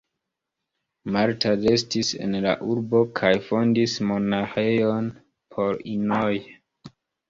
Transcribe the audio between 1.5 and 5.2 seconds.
restis en la urbo kaj fondis monaĥejon